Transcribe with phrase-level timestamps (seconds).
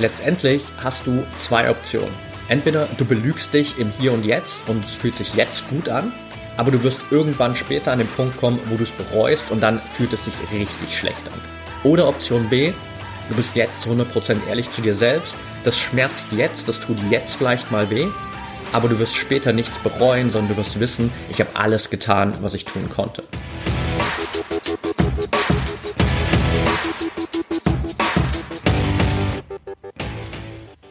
[0.00, 2.14] Letztendlich hast du zwei Optionen.
[2.48, 6.10] Entweder du belügst dich im Hier und Jetzt und es fühlt sich jetzt gut an,
[6.56, 9.78] aber du wirst irgendwann später an den Punkt kommen, wo du es bereust und dann
[9.78, 11.40] fühlt es sich richtig schlecht an.
[11.84, 12.72] Oder Option B,
[13.28, 15.34] du bist jetzt zu 100% ehrlich zu dir selbst,
[15.64, 18.06] das schmerzt jetzt, das tut jetzt vielleicht mal weh,
[18.72, 22.54] aber du wirst später nichts bereuen, sondern du wirst wissen, ich habe alles getan, was
[22.54, 23.22] ich tun konnte.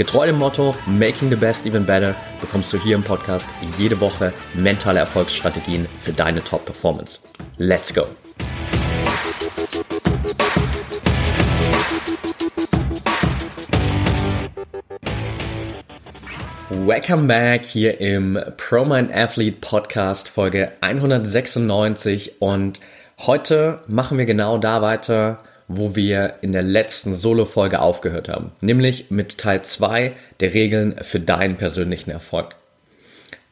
[0.00, 4.32] Getreu dem Motto Making the Best Even Better bekommst du hier im Podcast jede Woche
[4.54, 7.18] mentale Erfolgsstrategien für deine Top-Performance.
[7.58, 8.06] Let's go!
[16.70, 22.80] Welcome back hier im ProMind Athlete Podcast Folge 196 und
[23.18, 25.40] heute machen wir genau da weiter,
[25.72, 31.20] wo wir in der letzten Solo-Folge aufgehört haben, nämlich mit Teil 2 der Regeln für
[31.20, 32.56] deinen persönlichen Erfolg.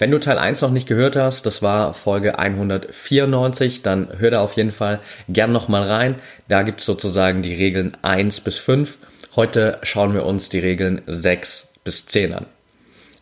[0.00, 4.40] Wenn du Teil 1 noch nicht gehört hast, das war Folge 194, dann hör da
[4.40, 6.16] auf jeden Fall gern nochmal rein.
[6.48, 8.98] Da gibt es sozusagen die Regeln 1 bis 5.
[9.36, 12.46] Heute schauen wir uns die Regeln 6 bis 10 an.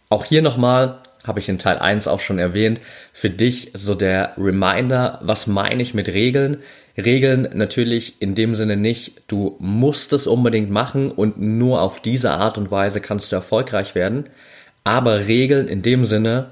[0.08, 2.80] Auch hier nochmal, habe ich in Teil 1 auch schon erwähnt,
[3.12, 6.62] für dich so der Reminder, was meine ich mit Regeln?
[6.96, 12.32] Regeln natürlich in dem Sinne nicht, du musst es unbedingt machen und nur auf diese
[12.32, 14.28] Art und Weise kannst du erfolgreich werden.
[14.84, 16.50] Aber Regeln in dem Sinne,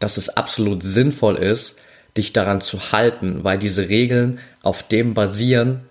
[0.00, 1.76] dass es absolut sinnvoll ist,
[2.16, 5.82] dich daran zu halten, weil diese Regeln auf dem basieren,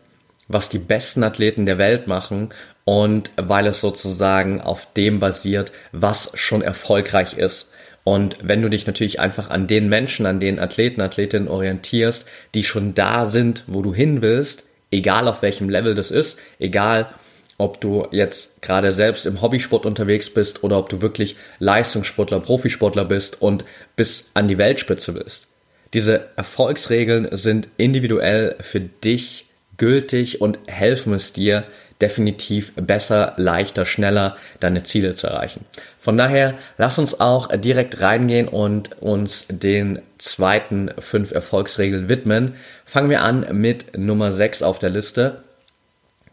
[0.48, 2.50] was die besten Athleten der Welt machen
[2.86, 7.70] und weil es sozusagen auf dem basiert, was schon erfolgreich ist.
[8.08, 12.64] Und wenn du dich natürlich einfach an den Menschen, an den Athleten, Athletinnen orientierst, die
[12.64, 17.10] schon da sind, wo du hin willst, egal auf welchem Level das ist, egal
[17.58, 23.04] ob du jetzt gerade selbst im Hobbysport unterwegs bist oder ob du wirklich Leistungssportler, Profisportler
[23.04, 23.66] bist und
[23.98, 25.48] bis an die Weltspitze willst.
[25.94, 31.66] Diese Erfolgsregeln sind individuell für dich gültig und helfen es dir,
[32.02, 35.66] definitiv besser, leichter, schneller deine Ziele zu erreichen.
[36.00, 42.56] Von daher lass uns auch direkt reingehen und uns den zweiten fünf Erfolgsregeln widmen.
[42.86, 45.44] Fangen wir an mit Nummer sechs auf der Liste.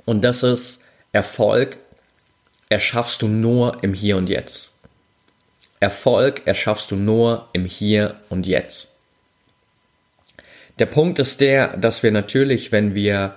[0.05, 0.81] Und das ist
[1.13, 1.79] Erfolg
[2.69, 4.71] erschaffst du nur im Hier und Jetzt.
[5.81, 8.89] Erfolg erschaffst du nur im Hier und Jetzt.
[10.79, 13.37] Der Punkt ist der, dass wir natürlich, wenn wir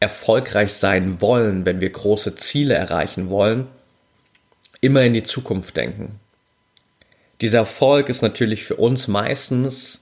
[0.00, 3.66] erfolgreich sein wollen, wenn wir große Ziele erreichen wollen,
[4.80, 6.20] immer in die Zukunft denken.
[7.40, 10.00] Dieser Erfolg ist natürlich für uns meistens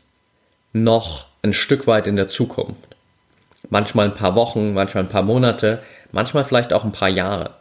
[0.73, 2.97] noch ein Stück weit in der Zukunft.
[3.71, 5.83] Manchmal ein paar Wochen, manchmal ein paar Monate,
[6.13, 7.55] manchmal vielleicht auch ein paar Jahre.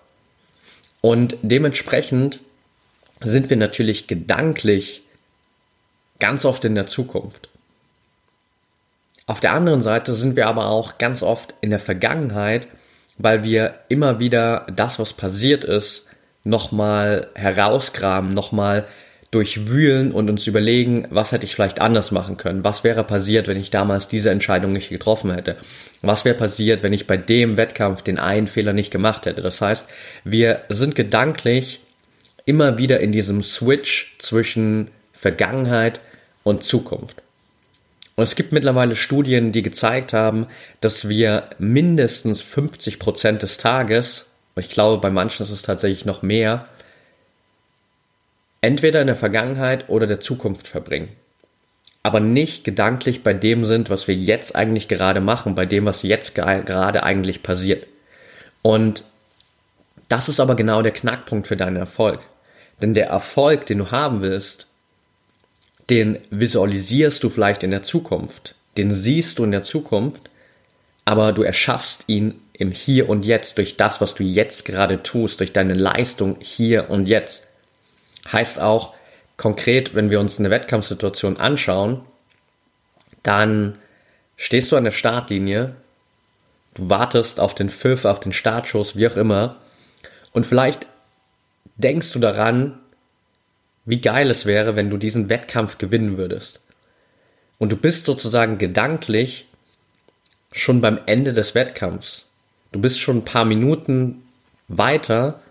[1.02, 2.40] Und dementsprechend
[3.22, 5.04] sind wir natürlich gedanklich
[6.20, 7.50] ganz oft in der Zukunft.
[9.26, 12.68] Auf der anderen Seite sind wir aber auch ganz oft in der Vergangenheit,
[13.18, 16.08] weil wir immer wieder das, was passiert ist,
[16.44, 18.86] nochmal herausgraben, nochmal
[19.32, 22.64] durchwühlen und uns überlegen, was hätte ich vielleicht anders machen können?
[22.64, 25.58] Was wäre passiert, wenn ich damals diese Entscheidung nicht getroffen hätte?
[26.02, 29.42] Was wäre passiert, wenn ich bei dem Wettkampf den einen Fehler nicht gemacht hätte?
[29.42, 29.88] Das heißt,
[30.24, 31.80] wir sind gedanklich
[32.46, 36.00] immer wieder in diesem Switch zwischen Vergangenheit
[36.44, 37.24] und Zukunft.
[38.16, 40.48] Und es gibt mittlerweile Studien, die gezeigt haben,
[40.82, 46.22] dass wir mindestens 50 Prozent des Tages, ich glaube, bei manchen ist es tatsächlich noch
[46.22, 46.68] mehr,
[48.62, 51.10] entweder in der Vergangenheit oder der Zukunft verbringen.
[52.04, 56.04] Aber nicht gedanklich bei dem sind, was wir jetzt eigentlich gerade machen, bei dem, was
[56.04, 57.88] jetzt gerade eigentlich passiert.
[58.62, 59.04] Und
[60.10, 62.20] das ist aber genau der Knackpunkt für deinen Erfolg.
[62.82, 64.68] Denn der Erfolg, den du haben willst,
[65.90, 70.30] den visualisierst du vielleicht in der Zukunft, den siehst du in der Zukunft,
[71.06, 75.40] aber du erschaffst ihn im Hier und Jetzt durch das, was du jetzt gerade tust,
[75.40, 77.48] durch deine Leistung hier und jetzt.
[78.32, 78.94] Heißt auch
[79.38, 82.02] konkret, wenn wir uns eine Wettkampfsituation anschauen,
[83.24, 83.78] dann
[84.38, 85.76] stehst du an der Startlinie,
[86.76, 89.58] du wartest auf den Pfiff, auf den Startschuss, wie auch immer,
[90.32, 90.88] und vielleicht
[91.78, 92.80] denkst du daran,
[93.86, 96.62] wie geil es wäre, wenn du diesen Wettkampf gewinnen würdest.
[97.58, 99.48] Und du bist sozusagen gedanklich
[100.52, 102.28] schon beim Ende des Wettkampfs.
[102.72, 104.24] Du bist schon ein paar Minuten
[104.68, 105.42] weiter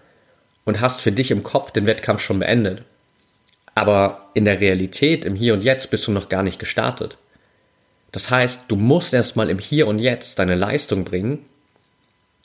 [0.64, 2.82] und hast für dich im Kopf den Wettkampf schon beendet.
[3.75, 7.17] Aber in der Realität, im Hier und Jetzt, bist du noch gar nicht gestartet.
[8.12, 11.44] Das heißt, du musst erstmal im Hier und Jetzt deine Leistung bringen,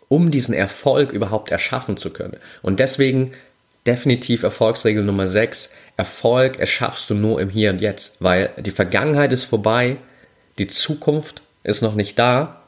[0.08, 2.38] um diesen Erfolg überhaupt erschaffen zu können.
[2.62, 3.34] Und deswegen
[3.88, 5.70] definitiv Erfolgsregel Nummer 6.
[5.96, 9.98] Erfolg erschaffst du nur im Hier und Jetzt, weil die Vergangenheit ist vorbei,
[10.60, 12.62] die Zukunft ist noch nicht da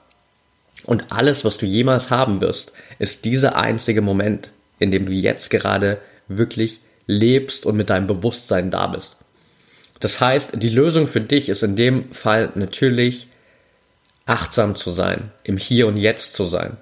[0.85, 5.49] und alles, was du jemals haben wirst, ist dieser einzige Moment, in dem du jetzt
[5.49, 9.17] gerade wirklich lebst und mit deinem Bewusstsein da bist.
[9.99, 13.27] Das heißt, die Lösung für dich ist in dem Fall natürlich
[14.25, 16.77] achtsam zu sein, im Hier und Jetzt zu sein.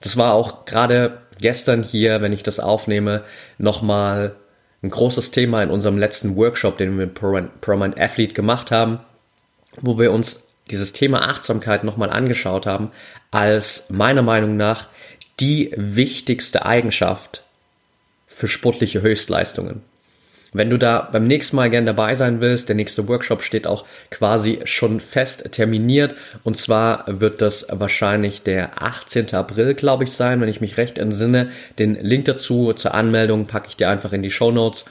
[0.00, 3.24] Das war auch gerade gestern hier, wenn ich das aufnehme,
[3.58, 4.34] nochmal
[4.82, 9.00] ein großes Thema in unserem letzten Workshop, den wir mit ProMind Athlete gemacht haben,
[9.80, 12.90] wo wir uns dieses Thema Achtsamkeit nochmal angeschaut haben,
[13.30, 14.88] als meiner Meinung nach
[15.38, 17.42] die wichtigste Eigenschaft
[18.26, 19.82] für sportliche Höchstleistungen.
[20.52, 23.84] Wenn du da beim nächsten Mal gern dabei sein willst, der nächste Workshop steht auch
[24.10, 26.16] quasi schon fest terminiert.
[26.42, 29.32] Und zwar wird das wahrscheinlich der 18.
[29.34, 31.50] April, glaube ich, sein, wenn ich mich recht entsinne.
[31.78, 34.86] Den Link dazu zur Anmeldung packe ich dir einfach in die Show Notes.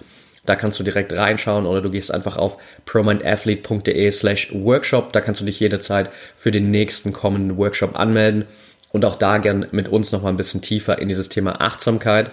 [0.45, 5.11] Da kannst du direkt reinschauen oder du gehst einfach auf promindathlete.de slash workshop.
[5.11, 8.45] Da kannst du dich jederzeit für den nächsten kommenden Workshop anmelden
[8.91, 12.31] und auch da gern mit uns nochmal ein bisschen tiefer in dieses Thema Achtsamkeit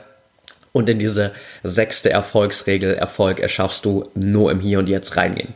[0.76, 1.32] und in diese
[1.62, 5.55] sechste Erfolgsregel, Erfolg erschaffst du nur im Hier und Jetzt reingehen.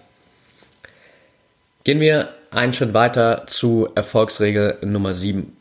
[1.84, 5.55] Gehen wir einen Schritt weiter zu Erfolgsregel Nummer 7.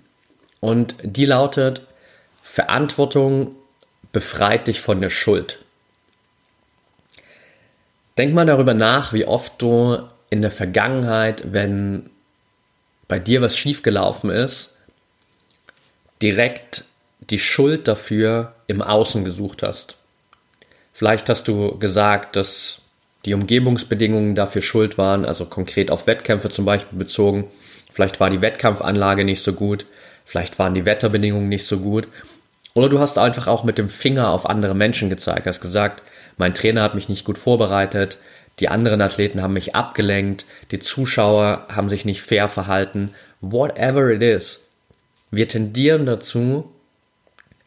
[0.62, 1.86] Und die lautet,
[2.42, 3.54] Verantwortung
[4.14, 5.60] befreit dich von der Schuld.
[8.18, 12.10] Denk mal darüber nach, wie oft du in der Vergangenheit, wenn
[13.10, 14.74] bei dir was schiefgelaufen ist,
[16.22, 16.86] direkt
[17.20, 19.98] die Schuld dafür im Außen gesucht hast.
[20.94, 22.82] Vielleicht hast du gesagt, dass
[23.26, 27.48] die Umgebungsbedingungen dafür schuld waren, also konkret auf Wettkämpfe zum Beispiel bezogen.
[27.92, 29.88] Vielleicht war die Wettkampfanlage nicht so gut,
[30.24, 32.08] vielleicht waren die Wetterbedingungen nicht so gut.
[32.76, 36.04] Oder du hast einfach auch mit dem Finger auf andere Menschen gezeigt, hast gesagt,
[36.38, 38.20] mein Trainer hat mich nicht gut vorbereitet,
[38.60, 43.12] die anderen Athleten haben mich abgelenkt, die Zuschauer haben sich nicht fair verhalten,
[43.42, 44.60] whatever it is.
[45.32, 46.72] Wir tendieren dazu,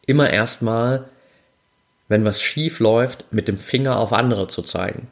[0.06, 1.08] immer erstmal,
[2.08, 5.08] wenn was schief läuft, mit dem Finger auf andere zu zeigen.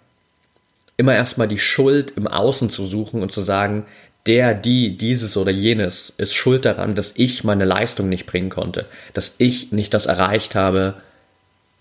[0.96, 3.87] Immer erstmal die Schuld im Außen zu suchen und zu sagen,
[4.26, 8.87] der, die, dieses oder jenes ist schuld daran, dass ich meine Leistung nicht bringen konnte,
[9.14, 11.00] dass ich nicht das erreicht habe,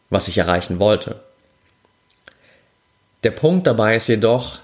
[0.09, 1.19] was ich erreichen wollte.
[3.23, 4.59] Der Punkt dabei ist jedoch,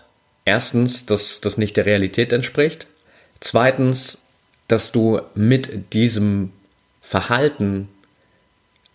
[0.46, 2.88] erstens, dass das nicht der Realität entspricht,
[3.42, 4.22] zweitens,
[4.70, 6.54] dass du mit diesem
[7.02, 7.90] Verhalten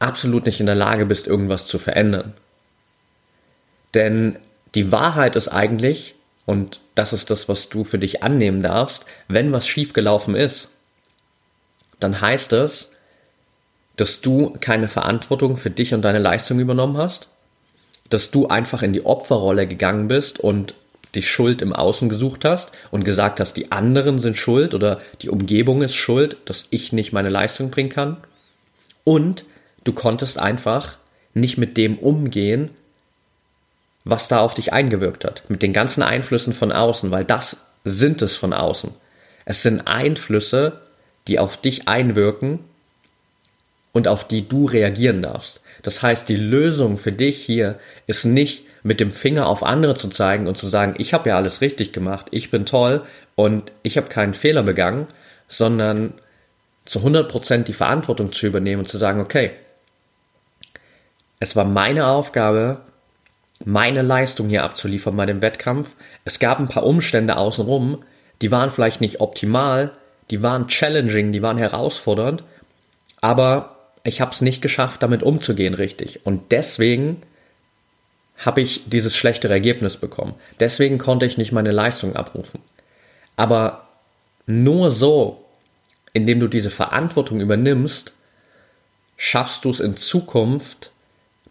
[0.01, 2.35] absolut nicht in der Lage bist, irgendwas zu verändern.
[3.95, 4.39] Denn
[4.75, 6.17] die Wahrheit ist eigentlich,
[6.47, 10.69] und das ist das, was du für dich annehmen darfst, wenn was schiefgelaufen ist,
[12.01, 12.91] dann heißt es,
[13.97, 17.29] dass du keine Verantwortung für dich und deine Leistung übernommen hast,
[18.09, 20.75] dass du einfach in die Opferrolle gegangen bist und
[21.15, 25.29] die Schuld im Außen gesucht hast und gesagt hast, die anderen sind schuld oder die
[25.29, 28.17] Umgebung ist schuld, dass ich nicht meine Leistung bringen kann.
[29.05, 29.45] Und
[29.85, 30.97] Du konntest einfach
[31.35, 32.71] nicht mit dem umgehen,
[34.05, 38.23] was da auf dich eingewirkt hat, mit den ganzen Einflüssen von außen, weil das sind
[38.23, 38.93] es von außen.
[39.45, 40.81] Es sind Einflüsse,
[41.29, 42.61] die auf dich einwirken
[43.93, 45.61] und auf die du reagieren darfst.
[45.83, 50.09] Das heißt, die Lösung für dich hier ist nicht mit dem Finger auf andere zu
[50.09, 53.03] zeigen und zu sagen, ich habe ja alles richtig gemacht, ich bin toll
[53.35, 55.07] und ich habe keinen Fehler begangen,
[55.49, 56.15] sondern
[56.87, 59.51] zu 100% die Verantwortung zu übernehmen und zu sagen, okay,
[61.41, 62.83] es war meine Aufgabe,
[63.65, 65.91] meine Leistung hier abzuliefern bei dem Wettkampf.
[66.25, 68.05] Es gab ein paar Umstände außenrum,
[68.43, 69.93] die waren vielleicht nicht optimal,
[70.31, 72.45] die waren challenging, die waren herausfordernd,
[73.21, 76.25] aber ich habe es nicht geschafft, damit umzugehen richtig.
[76.25, 77.23] Und deswegen
[78.39, 80.35] habe ich dieses schlechtere Ergebnis bekommen.
[80.59, 82.61] Deswegen konnte ich nicht meine Leistung abrufen.
[83.37, 83.89] Aber
[84.47, 85.45] nur so,
[86.13, 88.15] indem du diese Verantwortung übernimmst,
[89.17, 90.91] schaffst du es in Zukunft,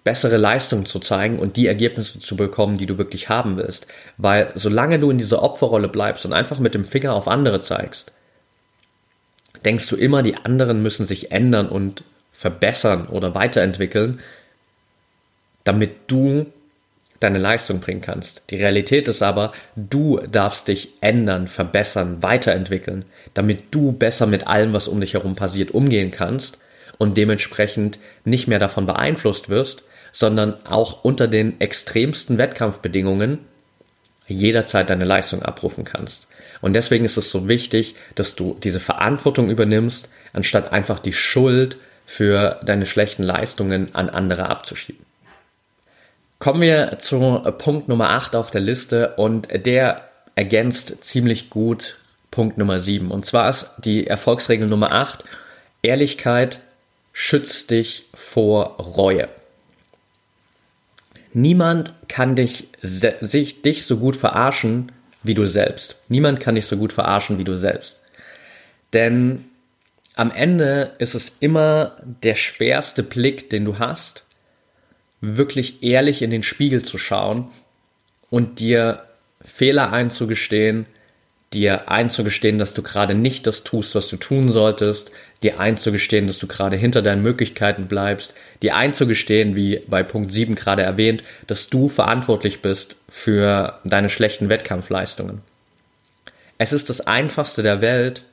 [0.03, 3.87] bessere Leistung zu zeigen und die Ergebnisse zu bekommen, die du wirklich haben willst.
[4.17, 8.11] Weil solange du in dieser Opferrolle bleibst und einfach mit dem Finger auf andere zeigst,
[9.65, 14.19] denkst du immer, die anderen müssen sich ändern und verbessern oder weiterentwickeln,
[15.65, 16.45] damit du
[17.19, 18.43] deine Leistung bringen kannst.
[18.49, 23.03] Die Realität ist aber, du darfst dich ändern, verbessern, weiterentwickeln,
[23.33, 26.59] damit du besser mit allem, was um dich herum passiert, umgehen kannst
[26.97, 33.39] und dementsprechend nicht mehr davon beeinflusst wirst, sondern auch unter den extremsten Wettkampfbedingungen
[34.27, 36.27] jederzeit deine Leistung abrufen kannst.
[36.61, 41.77] Und deswegen ist es so wichtig, dass du diese Verantwortung übernimmst, anstatt einfach die Schuld
[42.05, 45.05] für deine schlechten Leistungen an andere abzuschieben.
[46.37, 51.97] Kommen wir zu Punkt Nummer 8 auf der Liste und der ergänzt ziemlich gut
[52.31, 53.11] Punkt Nummer 7.
[53.11, 55.25] Und zwar ist die Erfolgsregel Nummer 8,
[55.81, 56.59] Ehrlichkeit
[57.11, 59.27] schützt dich vor Reue.
[61.33, 64.91] Niemand kann dich, sich, dich so gut verarschen
[65.23, 65.97] wie du selbst.
[66.07, 67.99] Niemand kann dich so gut verarschen wie du selbst.
[68.93, 69.45] Denn
[70.15, 74.25] am Ende ist es immer der schwerste Blick, den du hast,
[75.21, 77.49] wirklich ehrlich in den Spiegel zu schauen
[78.29, 79.03] und dir
[79.43, 80.85] Fehler einzugestehen,
[81.53, 86.39] dir einzugestehen, dass du gerade nicht das tust, was du tun solltest, dir einzugestehen, dass
[86.39, 91.69] du gerade hinter deinen Möglichkeiten bleibst, dir einzugestehen, wie bei Punkt 7 gerade erwähnt, dass
[91.69, 95.41] du verantwortlich bist für deine schlechten Wettkampfleistungen.
[96.57, 98.23] Es ist das einfachste der Welt,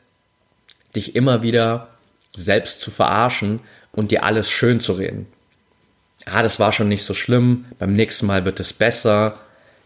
[0.95, 1.89] dich immer wieder
[2.35, 3.61] selbst zu verarschen
[3.93, 5.27] und dir alles schön zu reden
[6.27, 9.39] ah, das war schon nicht so schlimm, beim nächsten Mal wird es besser,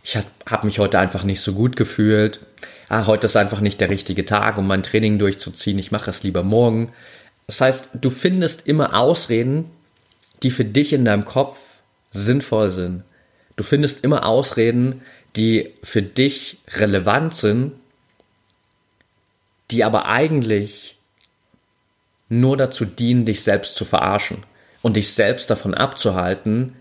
[0.02, 2.40] ich habe mich heute einfach nicht so gut gefühlt,
[2.88, 6.22] ah, heute ist einfach nicht der richtige Tag, um mein Training durchzuziehen, ich mache es
[6.22, 6.92] lieber morgen.
[7.46, 9.66] Das heißt, du findest immer Ausreden,
[10.42, 11.58] die für dich in deinem Kopf
[12.12, 13.04] sinnvoll sind.
[13.56, 15.02] Du findest immer Ausreden,
[15.36, 17.72] die für dich relevant sind,
[19.70, 20.96] die aber eigentlich
[22.28, 24.44] nur dazu dienen, dich selbst zu verarschen
[24.82, 26.74] und dich selbst davon abzuhalten,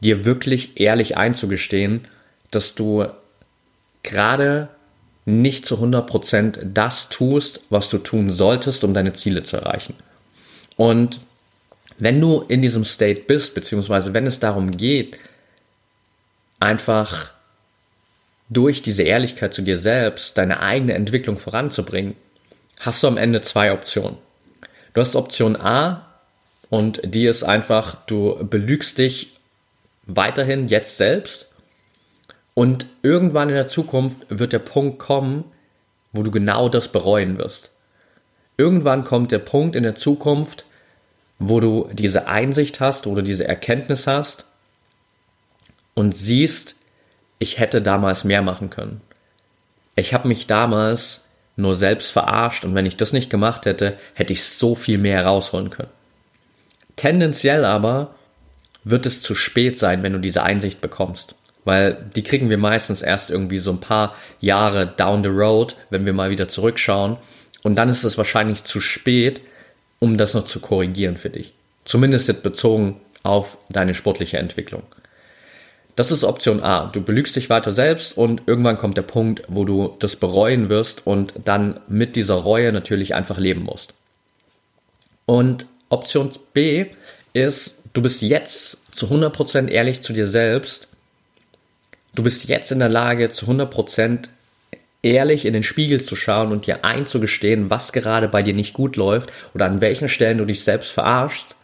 [0.00, 2.08] dir wirklich ehrlich einzugestehen,
[2.50, 3.06] dass du
[4.02, 4.68] gerade
[5.24, 9.94] nicht zu 100% das tust, was du tun solltest, um deine Ziele zu erreichen.
[10.76, 11.20] Und
[11.98, 15.18] wenn du in diesem State bist, beziehungsweise wenn es darum geht,
[16.60, 17.32] einfach
[18.48, 22.14] durch diese Ehrlichkeit zu dir selbst deine eigene Entwicklung voranzubringen,
[22.80, 24.18] hast du am Ende zwei Optionen.
[24.94, 26.06] Du hast Option A,
[26.68, 29.32] und die ist einfach, du belügst dich
[30.06, 31.46] weiterhin jetzt selbst
[32.54, 35.44] und irgendwann in der Zukunft wird der Punkt kommen,
[36.12, 37.70] wo du genau das bereuen wirst.
[38.56, 40.64] Irgendwann kommt der Punkt in der Zukunft,
[41.38, 44.46] wo du diese Einsicht hast oder diese Erkenntnis hast
[45.94, 46.74] und siehst,
[47.38, 49.00] ich hätte damals mehr machen können.
[49.94, 51.24] Ich habe mich damals
[51.56, 55.24] nur selbst verarscht und wenn ich das nicht gemacht hätte, hätte ich so viel mehr
[55.24, 55.90] rausholen können.
[56.96, 58.14] Tendenziell aber
[58.84, 61.34] wird es zu spät sein, wenn du diese Einsicht bekommst.
[61.64, 66.06] Weil die kriegen wir meistens erst irgendwie so ein paar Jahre down the road, wenn
[66.06, 67.16] wir mal wieder zurückschauen.
[67.64, 69.40] Und dann ist es wahrscheinlich zu spät,
[69.98, 71.52] um das noch zu korrigieren für dich.
[71.84, 74.82] Zumindest jetzt bezogen auf deine sportliche Entwicklung.
[75.96, 76.86] Das ist Option A.
[76.86, 81.06] Du belügst dich weiter selbst und irgendwann kommt der Punkt, wo du das bereuen wirst
[81.06, 83.94] und dann mit dieser Reue natürlich einfach leben musst.
[85.24, 86.86] Und Option B
[87.32, 90.88] ist, du bist jetzt zu 100% ehrlich zu dir selbst.
[92.14, 94.28] Du bist jetzt in der Lage, zu 100%
[95.06, 98.96] ehrlich in den Spiegel zu schauen und dir einzugestehen, was gerade bei dir nicht gut
[98.96, 101.54] läuft oder an welchen Stellen du dich selbst verarschst.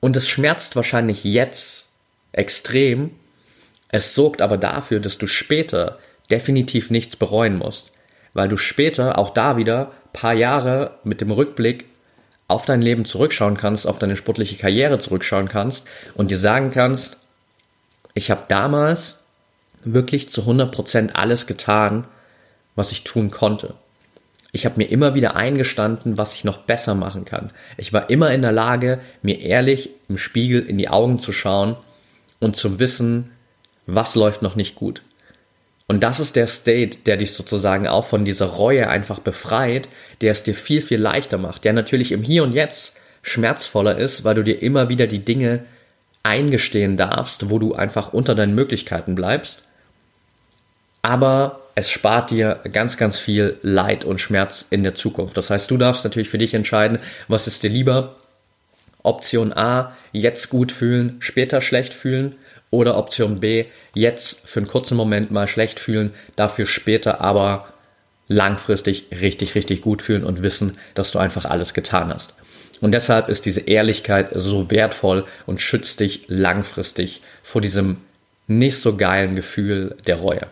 [0.00, 1.88] Und es schmerzt wahrscheinlich jetzt
[2.32, 3.10] extrem.
[3.90, 5.98] Es sorgt aber dafür, dass du später
[6.30, 7.92] definitiv nichts bereuen musst,
[8.34, 11.86] weil du später auch da wieder paar Jahre mit dem Rückblick
[12.48, 17.18] auf dein Leben zurückschauen kannst, auf deine sportliche Karriere zurückschauen kannst und dir sagen kannst,
[18.14, 19.16] ich habe damals
[19.84, 22.06] wirklich zu 100% alles getan,
[22.76, 23.74] was ich tun konnte.
[24.52, 27.50] Ich habe mir immer wieder eingestanden, was ich noch besser machen kann.
[27.76, 31.76] Ich war immer in der Lage, mir ehrlich im Spiegel in die Augen zu schauen
[32.40, 33.30] und zu wissen,
[33.86, 35.02] was läuft noch nicht gut.
[35.86, 39.88] Und das ist der State, der dich sozusagen auch von dieser Reue einfach befreit,
[40.20, 44.22] der es dir viel, viel leichter macht, der natürlich im Hier und Jetzt schmerzvoller ist,
[44.24, 45.64] weil du dir immer wieder die Dinge
[46.22, 49.62] eingestehen darfst, wo du einfach unter deinen Möglichkeiten bleibst.
[51.02, 55.36] Aber es spart dir ganz, ganz viel Leid und Schmerz in der Zukunft.
[55.36, 58.16] Das heißt, du darfst natürlich für dich entscheiden, was ist dir lieber.
[59.04, 62.34] Option A, jetzt gut fühlen, später schlecht fühlen
[62.70, 67.68] oder Option B, jetzt für einen kurzen Moment mal schlecht fühlen, dafür später aber
[68.26, 72.34] langfristig richtig, richtig gut fühlen und wissen, dass du einfach alles getan hast.
[72.80, 77.98] Und deshalb ist diese Ehrlichkeit so wertvoll und schützt dich langfristig vor diesem
[78.46, 80.46] nicht so geilen Gefühl der Reue.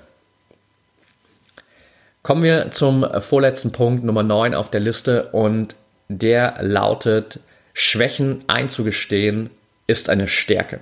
[2.26, 5.76] Kommen wir zum vorletzten Punkt, Nummer 9 auf der Liste und
[6.08, 7.38] der lautet,
[7.72, 9.48] Schwächen einzugestehen
[9.86, 10.80] ist eine Stärke.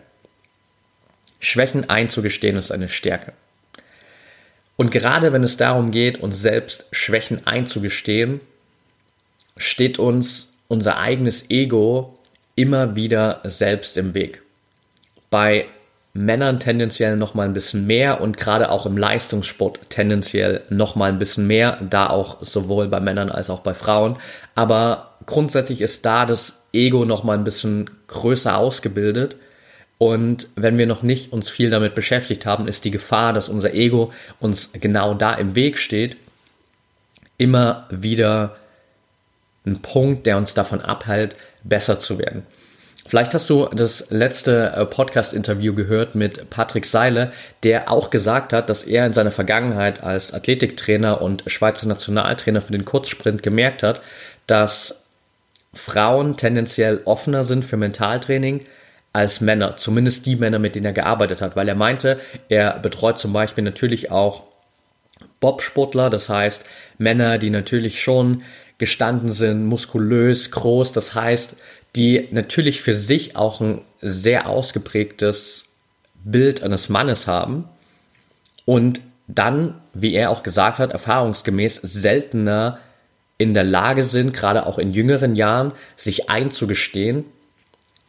[1.40, 3.34] Schwächen einzugestehen ist eine Stärke.
[4.76, 8.40] Und gerade wenn es darum geht, uns selbst Schwächen einzugestehen,
[9.58, 12.18] steht uns unser eigenes Ego
[12.54, 14.40] immer wieder selbst im Weg.
[15.28, 15.66] Bei
[16.16, 21.10] Männern tendenziell noch mal ein bisschen mehr und gerade auch im Leistungssport tendenziell noch mal
[21.10, 24.16] ein bisschen mehr, da auch sowohl bei Männern als auch bei Frauen.
[24.54, 29.36] Aber grundsätzlich ist da das Ego noch mal ein bisschen größer ausgebildet.
[29.98, 33.74] Und wenn wir noch nicht uns viel damit beschäftigt haben, ist die Gefahr, dass unser
[33.74, 36.16] Ego uns genau da im Weg steht,
[37.38, 38.56] immer wieder
[39.66, 42.46] ein Punkt, der uns davon abhält, besser zu werden.
[43.06, 47.32] Vielleicht hast du das letzte äh, Podcast-Interview gehört mit Patrick Seile,
[47.62, 52.72] der auch gesagt hat, dass er in seiner Vergangenheit als Athletiktrainer und Schweizer Nationaltrainer für
[52.72, 54.00] den Kurzsprint gemerkt hat,
[54.46, 55.02] dass
[55.74, 58.64] Frauen tendenziell offener sind für Mentaltraining
[59.12, 62.18] als Männer, zumindest die Männer, mit denen er gearbeitet hat, weil er meinte,
[62.48, 64.44] er betreut zum Beispiel natürlich auch
[65.40, 66.64] Bobsportler, das heißt
[66.98, 68.42] Männer, die natürlich schon
[68.78, 71.54] gestanden sind, muskulös, groß, das heißt,
[71.96, 75.66] die natürlich für sich auch ein sehr ausgeprägtes
[76.24, 77.68] Bild eines Mannes haben
[78.64, 82.78] und dann, wie er auch gesagt hat, erfahrungsgemäß seltener
[83.38, 87.24] in der Lage sind, gerade auch in jüngeren Jahren, sich einzugestehen,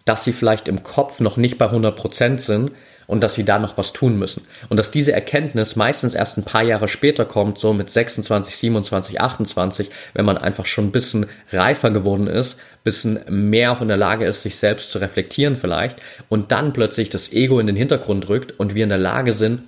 [0.04, 2.72] dass sie vielleicht im Kopf noch nicht bei 100% sind
[3.08, 4.44] und dass sie da noch was tun müssen.
[4.70, 9.22] Und dass diese Erkenntnis meistens erst ein paar Jahre später kommt, so mit 26, 27,
[9.22, 13.98] 28, wenn man einfach schon ein bisschen reifer geworden ist, bisschen mehr auch in der
[13.98, 15.98] Lage ist, sich selbst zu reflektieren vielleicht
[16.30, 19.64] und dann plötzlich das Ego in den Hintergrund rückt und wir in der Lage sind,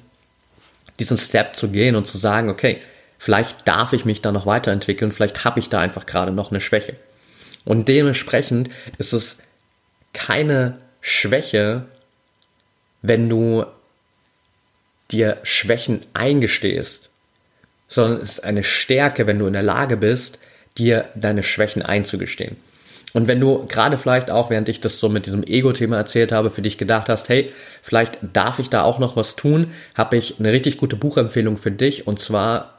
[1.00, 2.80] diesen Step zu gehen und zu sagen, okay,
[3.18, 6.62] vielleicht darf ich mich da noch weiterentwickeln, vielleicht habe ich da einfach gerade noch eine
[6.62, 6.96] Schwäche.
[7.66, 9.40] Und dementsprechend ist es
[10.14, 11.86] keine Schwäche,
[13.08, 13.66] wenn du
[15.12, 17.10] dir Schwächen eingestehst,
[17.88, 20.40] sondern es ist eine Stärke, wenn du in der Lage bist,
[20.78, 22.58] dir deine Schwächen einzugestehen.
[23.14, 26.50] Und wenn du gerade vielleicht auch, während ich das so mit diesem Ego-Thema erzählt habe,
[26.50, 30.40] für dich gedacht hast, hey, vielleicht darf ich da auch noch was tun, habe ich
[30.40, 32.74] eine richtig gute Buchempfehlung für dich und zwar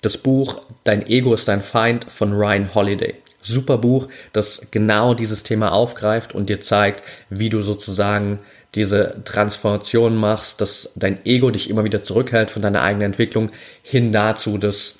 [0.00, 3.14] das Buch Dein Ego ist dein Feind von Ryan Holiday.
[3.42, 8.38] Super Buch, das genau dieses Thema aufgreift und dir zeigt, wie du sozusagen
[8.74, 13.50] diese Transformation machst, dass dein Ego dich immer wieder zurückhält von deiner eigenen Entwicklung
[13.82, 14.98] hin dazu, dass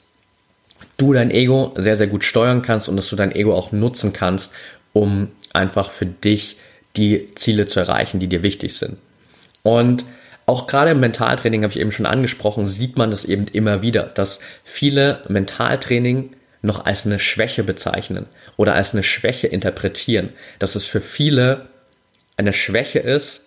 [0.97, 4.13] du dein Ego sehr, sehr gut steuern kannst und dass du dein Ego auch nutzen
[4.13, 4.53] kannst,
[4.93, 6.57] um einfach für dich
[6.97, 8.97] die Ziele zu erreichen, die dir wichtig sind.
[9.63, 10.05] Und
[10.47, 14.05] auch gerade im Mentaltraining habe ich eben schon angesprochen, sieht man das eben immer wieder,
[14.05, 16.31] dass viele Mentaltraining
[16.63, 18.27] noch als eine Schwäche bezeichnen
[18.57, 21.67] oder als eine Schwäche interpretieren, dass es für viele
[22.37, 23.43] eine Schwäche ist,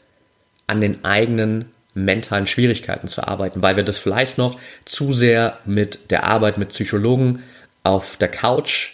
[0.71, 6.11] an den eigenen mentalen Schwierigkeiten zu arbeiten, weil wir das vielleicht noch zu sehr mit
[6.11, 7.43] der Arbeit mit Psychologen
[7.83, 8.93] auf der Couch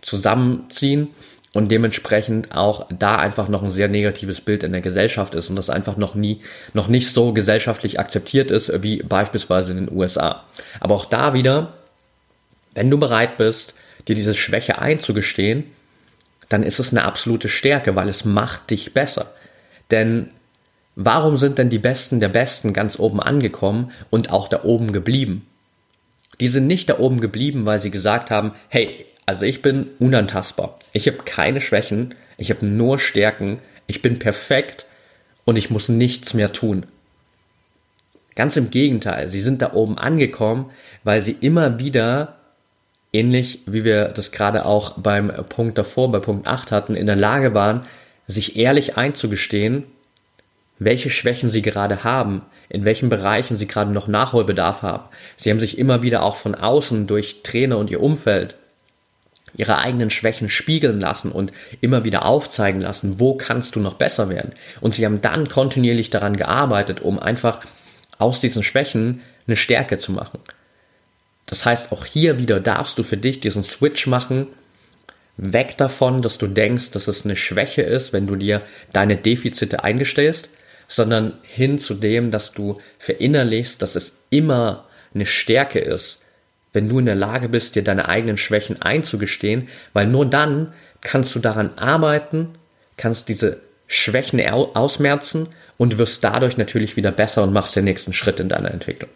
[0.00, 1.08] zusammenziehen
[1.54, 5.56] und dementsprechend auch da einfach noch ein sehr negatives Bild in der Gesellschaft ist und
[5.56, 6.40] das einfach noch nie,
[6.72, 10.44] noch nicht so gesellschaftlich akzeptiert ist wie beispielsweise in den USA.
[10.78, 11.74] Aber auch da wieder,
[12.74, 13.74] wenn du bereit bist,
[14.06, 15.64] dir diese Schwäche einzugestehen,
[16.48, 19.32] dann ist es eine absolute Stärke, weil es macht dich besser.
[19.90, 20.30] Denn
[21.00, 25.46] Warum sind denn die Besten der Besten ganz oben angekommen und auch da oben geblieben?
[26.40, 30.76] Die sind nicht da oben geblieben, weil sie gesagt haben, hey, also ich bin unantastbar.
[30.92, 34.86] Ich habe keine Schwächen, ich habe nur Stärken, ich bin perfekt
[35.44, 36.84] und ich muss nichts mehr tun.
[38.34, 40.68] Ganz im Gegenteil, sie sind da oben angekommen,
[41.04, 42.38] weil sie immer wieder,
[43.12, 47.14] ähnlich wie wir das gerade auch beim Punkt davor, bei Punkt 8 hatten, in der
[47.14, 47.82] Lage waren,
[48.26, 49.84] sich ehrlich einzugestehen,
[50.78, 55.04] welche Schwächen sie gerade haben, in welchen Bereichen sie gerade noch Nachholbedarf haben.
[55.36, 58.56] Sie haben sich immer wieder auch von außen durch Trainer und ihr Umfeld
[59.56, 64.28] ihre eigenen Schwächen spiegeln lassen und immer wieder aufzeigen lassen, wo kannst du noch besser
[64.28, 64.52] werden.
[64.80, 67.60] Und sie haben dann kontinuierlich daran gearbeitet, um einfach
[68.18, 70.38] aus diesen Schwächen eine Stärke zu machen.
[71.46, 74.48] Das heißt, auch hier wieder darfst du für dich diesen Switch machen,
[75.38, 78.62] weg davon, dass du denkst, dass es eine Schwäche ist, wenn du dir
[78.92, 80.50] deine Defizite eingestehst,
[80.88, 86.20] sondern hin zu dem, dass du verinnerlichst, dass es immer eine Stärke ist,
[86.72, 91.34] wenn du in der Lage bist, dir deine eigenen Schwächen einzugestehen, weil nur dann kannst
[91.34, 92.50] du daran arbeiten,
[92.96, 98.40] kannst diese Schwächen ausmerzen und wirst dadurch natürlich wieder besser und machst den nächsten Schritt
[98.40, 99.10] in deiner Entwicklung.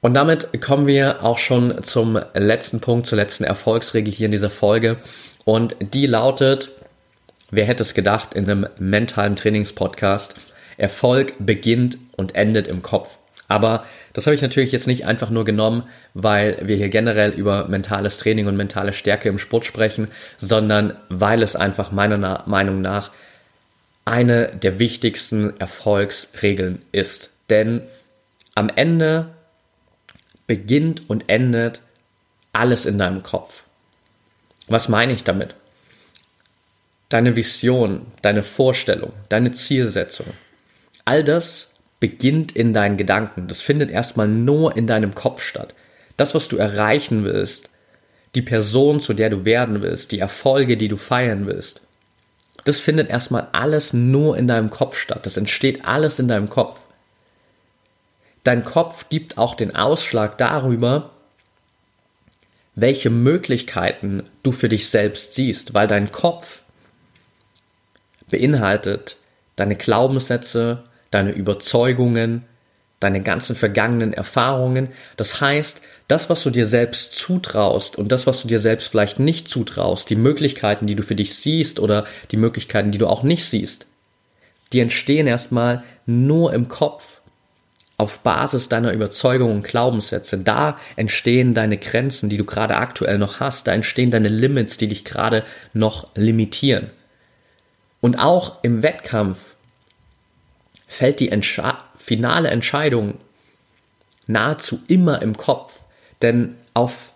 [0.00, 4.50] Und damit kommen wir auch schon zum letzten Punkt, zur letzten Erfolgsregel hier in dieser
[4.50, 4.98] Folge.
[5.44, 6.68] Und die lautet,
[7.50, 10.34] wer hätte es gedacht in einem mentalen Trainingspodcast,
[10.76, 13.16] Erfolg beginnt und endet im Kopf.
[13.48, 17.68] Aber das habe ich natürlich jetzt nicht einfach nur genommen, weil wir hier generell über
[17.68, 23.12] mentales Training und mentale Stärke im Sport sprechen, sondern weil es einfach meiner Meinung nach
[24.04, 27.30] eine der wichtigsten Erfolgsregeln ist.
[27.48, 27.82] Denn
[28.54, 29.28] am Ende
[30.46, 31.82] beginnt und endet
[32.52, 33.64] alles in deinem Kopf.
[34.68, 35.54] Was meine ich damit?
[37.08, 40.26] Deine Vision, deine Vorstellung, deine Zielsetzung.
[41.04, 43.46] All das beginnt in deinen Gedanken.
[43.48, 45.74] Das findet erstmal nur in deinem Kopf statt.
[46.16, 47.70] Das, was du erreichen willst,
[48.34, 51.80] die Person, zu der du werden willst, die Erfolge, die du feiern willst,
[52.64, 55.24] das findet erstmal alles nur in deinem Kopf statt.
[55.24, 56.80] Das entsteht alles in deinem Kopf.
[58.42, 61.10] Dein Kopf gibt auch den Ausschlag darüber,
[62.74, 66.62] welche Möglichkeiten du für dich selbst siehst, weil dein Kopf
[68.30, 69.16] beinhaltet
[69.56, 72.44] deine Glaubenssätze, deine Überzeugungen,
[73.00, 74.88] deine ganzen vergangenen Erfahrungen.
[75.16, 79.18] Das heißt, das, was du dir selbst zutraust und das, was du dir selbst vielleicht
[79.18, 83.22] nicht zutraust, die Möglichkeiten, die du für dich siehst oder die Möglichkeiten, die du auch
[83.22, 83.86] nicht siehst,
[84.72, 87.20] die entstehen erstmal nur im Kopf
[87.98, 90.38] auf Basis deiner Überzeugungen und Glaubenssätze.
[90.38, 93.66] Da entstehen deine Grenzen, die du gerade aktuell noch hast.
[93.66, 96.90] Da entstehen deine Limits, die dich gerade noch limitieren.
[98.06, 99.56] Und auch im Wettkampf
[100.86, 103.14] fällt die Entsche finale Entscheidung
[104.28, 105.80] nahezu immer im Kopf.
[106.22, 107.10] Denn auf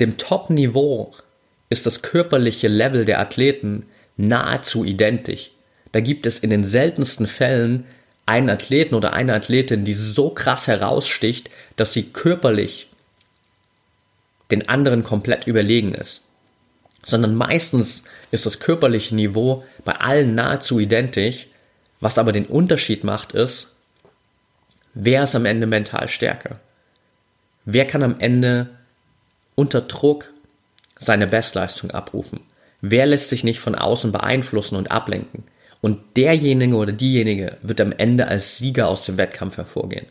[0.00, 1.14] dem Top-Niveau
[1.70, 5.52] ist das körperliche Level der Athleten nahezu identisch.
[5.92, 7.86] Da gibt es in den seltensten Fällen
[8.26, 12.88] einen Athleten oder eine Athletin, die so krass heraussticht, dass sie körperlich
[14.50, 16.22] den anderen komplett überlegen ist.
[17.04, 21.46] Sondern meistens ist das körperliche Niveau bei allen nahezu identisch.
[22.00, 23.68] Was aber den Unterschied macht, ist,
[24.94, 26.60] wer ist am Ende mental stärker?
[27.64, 28.70] Wer kann am Ende
[29.54, 30.32] unter Druck
[30.98, 32.40] seine Bestleistung abrufen?
[32.80, 35.44] Wer lässt sich nicht von außen beeinflussen und ablenken?
[35.80, 40.06] Und derjenige oder diejenige wird am Ende als Sieger aus dem Wettkampf hervorgehen.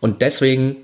[0.00, 0.76] Und deswegen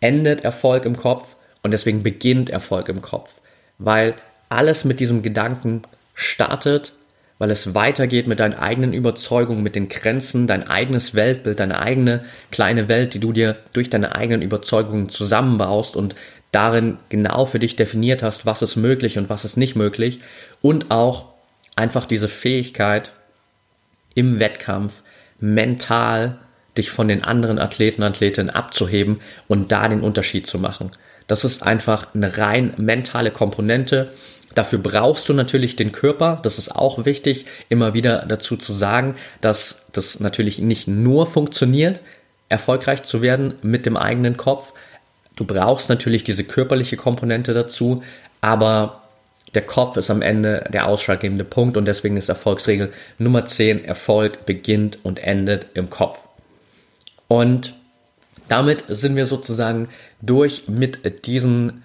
[0.00, 3.40] endet Erfolg im Kopf und deswegen beginnt Erfolg im Kopf.
[3.78, 4.14] Weil
[4.48, 5.82] alles mit diesem Gedanken
[6.14, 6.92] startet,
[7.38, 12.24] weil es weitergeht mit deinen eigenen Überzeugungen, mit den Grenzen, dein eigenes Weltbild, deine eigene
[12.50, 16.14] kleine Welt, die du dir durch deine eigenen Überzeugungen zusammenbaust und
[16.52, 20.20] darin genau für dich definiert hast, was ist möglich und was ist nicht möglich.
[20.62, 21.34] Und auch
[21.74, 23.10] einfach diese Fähigkeit,
[24.14, 25.02] im Wettkampf
[25.40, 26.38] mental
[26.76, 30.90] dich von den anderen Athleten und Athletinnen abzuheben und da den Unterschied zu machen.
[31.26, 34.12] Das ist einfach eine rein mentale Komponente.
[34.54, 36.38] Dafür brauchst du natürlich den Körper.
[36.42, 42.00] Das ist auch wichtig, immer wieder dazu zu sagen, dass das natürlich nicht nur funktioniert,
[42.48, 44.72] erfolgreich zu werden mit dem eigenen Kopf.
[45.36, 48.02] Du brauchst natürlich diese körperliche Komponente dazu,
[48.40, 49.02] aber
[49.54, 54.46] der Kopf ist am Ende der ausschlaggebende Punkt und deswegen ist Erfolgsregel Nummer 10, Erfolg
[54.46, 56.18] beginnt und endet im Kopf.
[57.28, 57.74] Und
[58.48, 59.88] damit sind wir sozusagen
[60.20, 61.82] durch mit diesem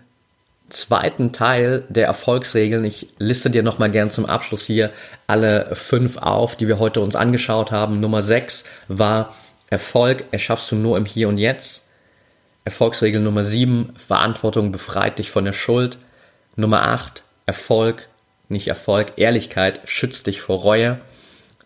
[0.70, 2.86] zweiten Teil der Erfolgsregeln.
[2.86, 4.92] Ich liste dir nochmal gern zum Abschluss hier
[5.28, 8.00] alle fünf auf, die wir heute uns angeschaut haben.
[8.00, 9.36] Nummer 6 war
[9.70, 11.84] Erfolg erschaffst du nur im Hier und Jetzt.
[12.66, 15.98] Erfolgsregel Nummer 7, Verantwortung befreit dich von der Schuld.
[16.56, 18.10] Nummer 8, Erfolg,
[18.48, 21.00] nicht Erfolg, Ehrlichkeit schützt dich vor Reue.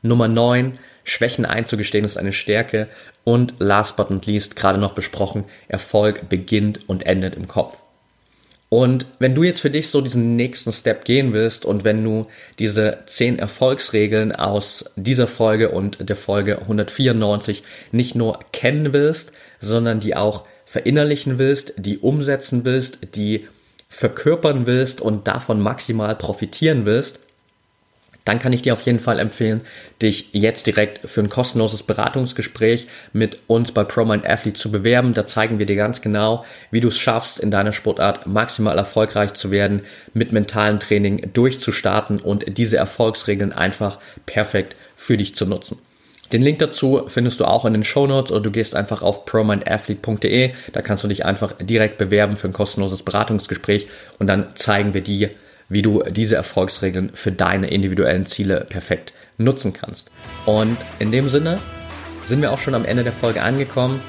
[0.01, 2.87] Nummer 9, Schwächen einzugestehen ist eine Stärke.
[3.23, 7.77] Und last but not least, gerade noch besprochen, Erfolg beginnt und endet im Kopf.
[8.73, 12.25] Und wenn du jetzt für dich so diesen nächsten Step gehen willst und wenn du
[12.57, 17.61] diese 10 Erfolgsregeln aus dieser Folge und der Folge 194
[17.91, 23.47] nicht nur kennen willst, sondern die auch verinnerlichen willst, die umsetzen willst, die
[23.89, 27.19] verkörpern willst und davon maximal profitieren willst,
[28.25, 29.61] dann kann ich dir auf jeden Fall empfehlen,
[30.01, 35.13] dich jetzt direkt für ein kostenloses Beratungsgespräch mit uns bei ProMind Athlete zu bewerben.
[35.13, 39.33] Da zeigen wir dir ganz genau, wie du es schaffst, in deiner Sportart maximal erfolgreich
[39.33, 39.81] zu werden,
[40.13, 45.79] mit mentalem Training durchzustarten und diese Erfolgsregeln einfach perfekt für dich zu nutzen.
[46.31, 49.25] Den Link dazu findest du auch in den Show Notes oder du gehst einfach auf
[49.25, 50.53] promindathlete.de.
[50.71, 55.01] Da kannst du dich einfach direkt bewerben für ein kostenloses Beratungsgespräch und dann zeigen wir
[55.01, 55.29] dir,
[55.73, 60.11] wie du diese Erfolgsregeln für deine individuellen Ziele perfekt nutzen kannst.
[60.45, 61.59] Und in dem Sinne
[62.27, 63.99] sind wir auch schon am Ende der Folge angekommen.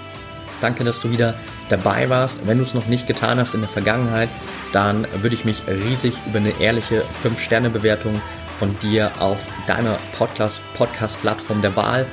[0.61, 1.35] Danke, dass du wieder
[1.69, 2.39] dabei warst.
[2.47, 4.29] Wenn du es noch nicht getan hast in der Vergangenheit,
[4.73, 8.21] dann würde ich mich riesig über eine ehrliche 5-Sterne-Bewertung
[8.59, 12.07] von dir auf deiner Podcast-Plattform der Wahl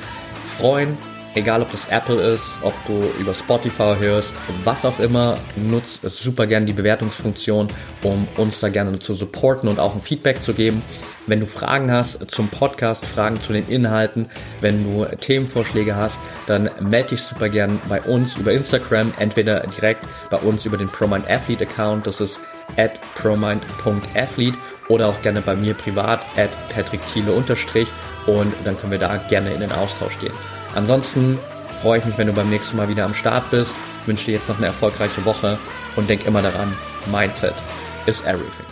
[0.58, 0.96] freuen.
[1.34, 6.46] Egal, ob das Apple ist, ob du über Spotify hörst, was auch immer, nutzt super
[6.46, 7.68] gerne die Bewertungsfunktion,
[8.02, 10.82] um uns da gerne zu supporten und auch ein Feedback zu geben.
[11.26, 14.26] Wenn du Fragen hast zum Podcast, Fragen zu den Inhalten,
[14.60, 20.06] wenn du Themenvorschläge hast, dann melde dich super gern bei uns über Instagram, entweder direkt
[20.28, 22.40] bei uns über den ProMind Athlete Account, das ist
[22.76, 27.88] at promind.athlete oder auch gerne bei mir privat at patrickthiele unterstrich
[28.26, 30.34] und dann können wir da gerne in den Austausch gehen.
[30.74, 31.38] Ansonsten
[31.80, 33.74] freue ich mich, wenn du beim nächsten Mal wieder am Start bist.
[34.06, 35.58] wünsche dir jetzt noch eine erfolgreiche Woche
[35.96, 36.72] und denk immer daran,
[37.10, 37.54] Mindset
[38.06, 38.71] is everything.